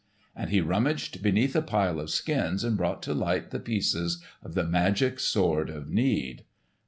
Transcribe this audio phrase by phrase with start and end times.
[0.35, 4.55] And he rummaged beneath a pile of skins and brought to light the pieces of
[4.55, 6.43] the magic Sword of Need.